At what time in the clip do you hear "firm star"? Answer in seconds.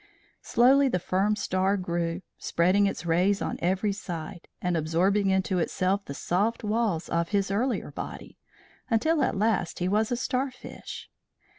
0.97-1.77